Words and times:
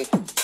music. 0.00 0.39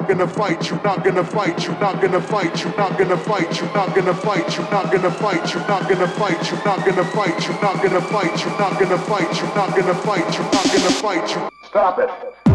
Not 0.00 0.08
gonna 0.08 0.28
fight 0.28 0.70
you, 0.70 0.76
not 0.84 1.02
gonna 1.02 1.24
fight 1.24 1.66
you, 1.66 1.72
not 1.80 2.02
gonna 2.02 2.20
fight 2.20 2.62
you, 2.62 2.68
not 2.76 2.98
gonna 2.98 3.16
fight 3.16 3.58
you, 3.58 3.64
not 3.72 3.94
gonna 3.94 4.12
fight 4.12 4.54
you, 4.54 4.62
not 4.68 4.92
gonna 4.92 5.10
fight 5.10 5.54
you, 5.54 5.60
not 5.60 5.88
gonna 5.88 6.06
fight 6.06 6.50
you, 6.50 6.56
not 6.66 6.84
gonna 6.84 7.02
fight 7.02 7.48
you, 7.48 7.52
not 7.62 7.82
gonna 7.82 8.00
fight 8.02 8.44
you, 8.44 8.50
not 8.58 8.78
gonna 8.78 8.98
fight 8.98 9.40
you, 9.40 9.46
not 9.54 9.74
gonna 9.74 9.94
fight 9.94 10.38
you, 10.38 10.42
not 10.44 10.66
gonna 10.66 10.90
fight 11.00 11.34
you. 11.34 11.48
Stop 11.64 11.98
it. 11.98 12.45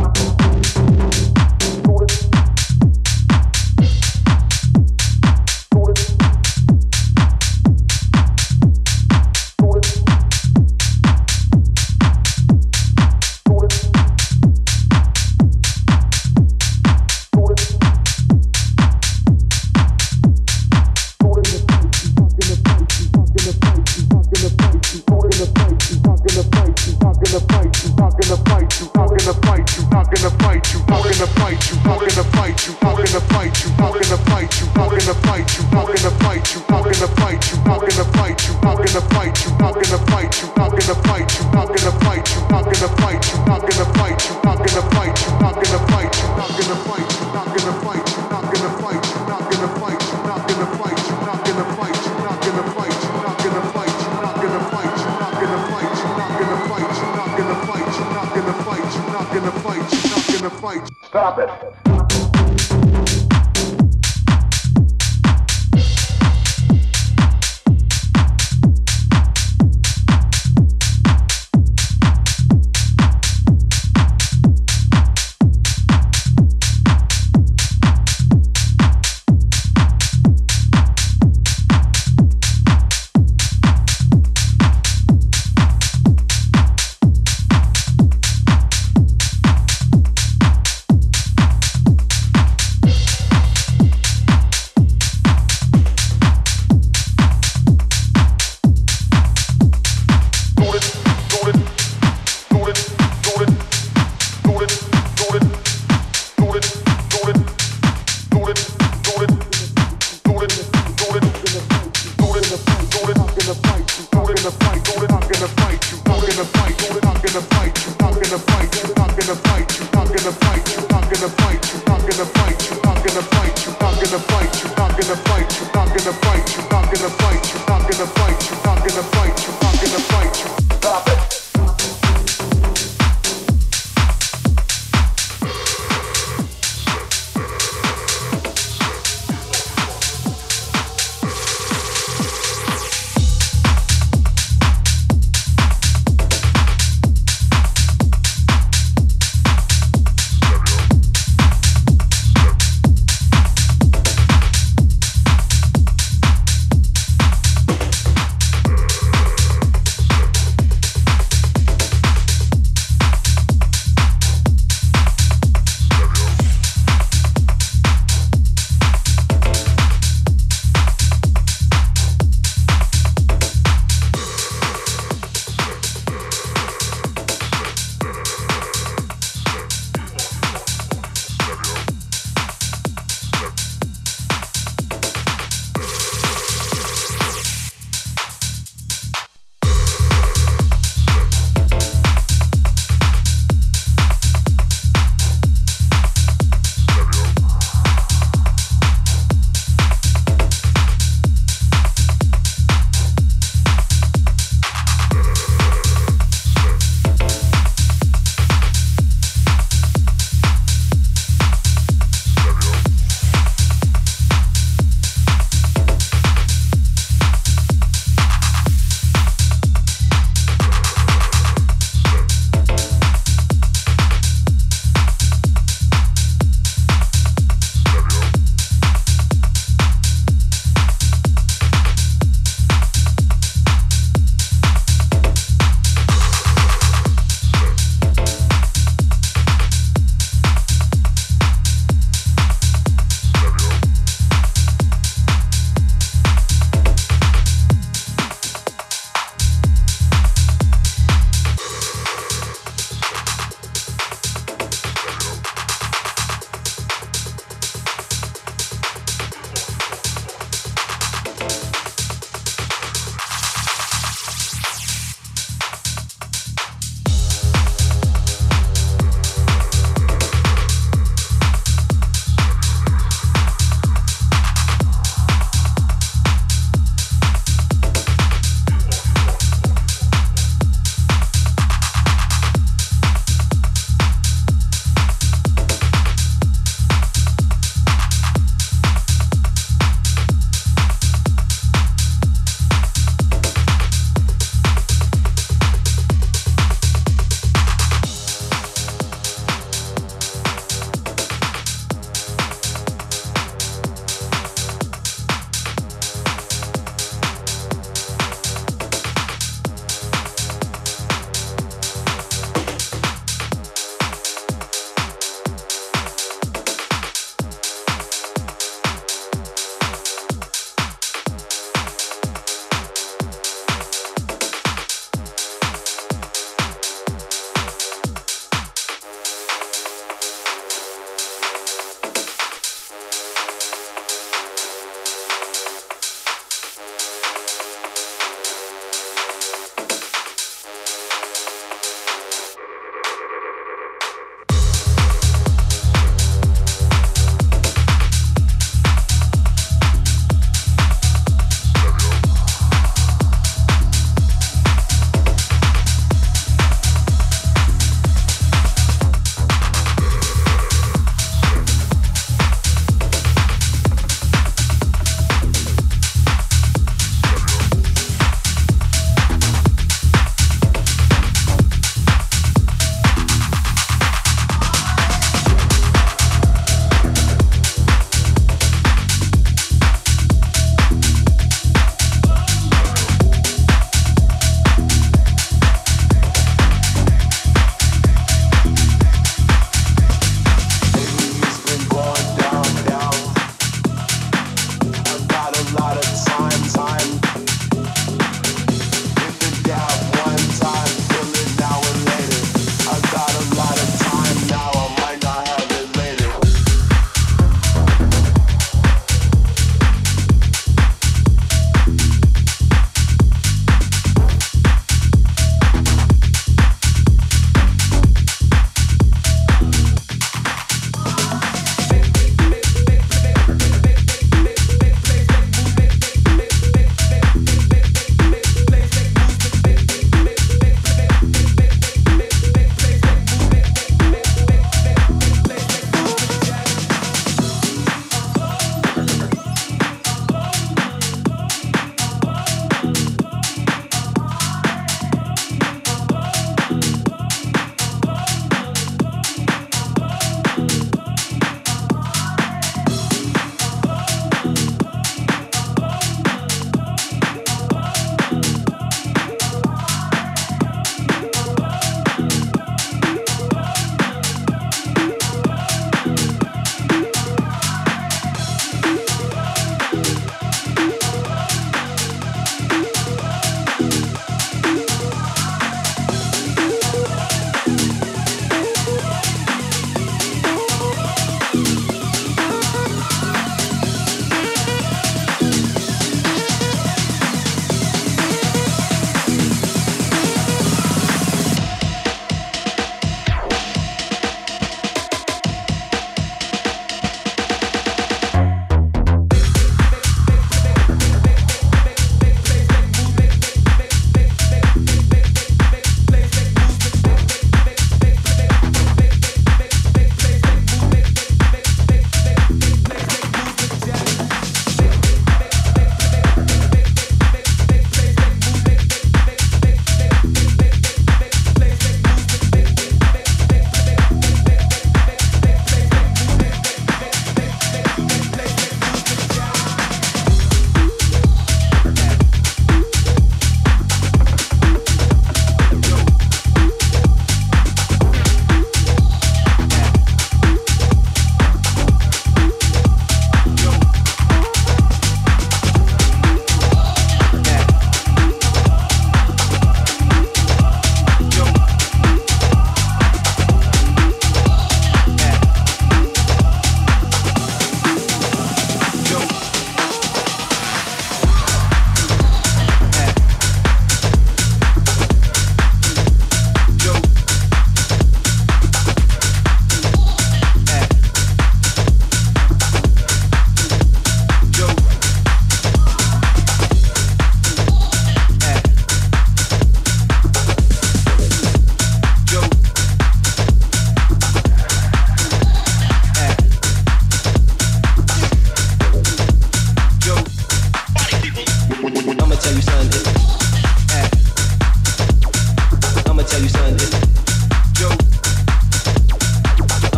Stop 61.11 61.39
it. 61.39 61.90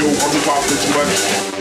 still 0.00 0.08
on 0.08 0.32
the 0.32 0.44
wild 0.48 0.64
bitch 0.64 0.94
money. 0.94 1.59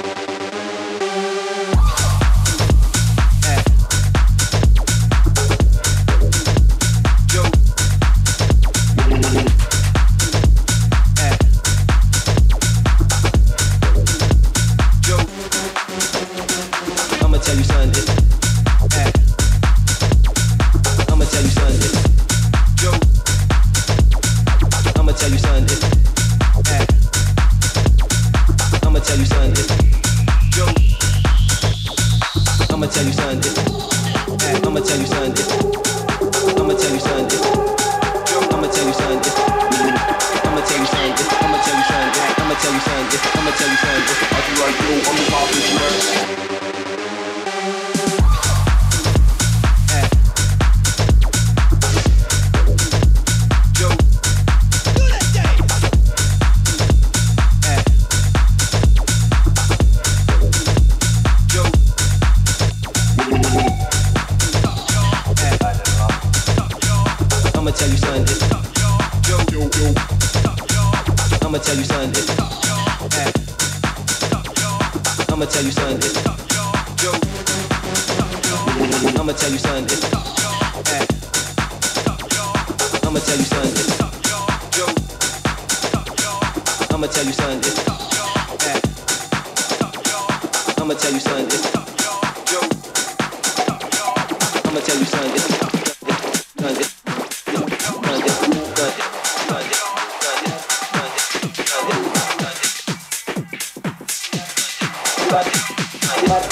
What? 106.09 106.43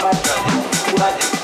What? 0.00 0.26
What? 1.00 1.35